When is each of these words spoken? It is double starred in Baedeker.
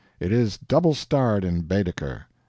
It 0.19 0.31
is 0.31 0.57
double 0.57 0.95
starred 0.95 1.45
in 1.45 1.61
Baedeker. 1.61 2.25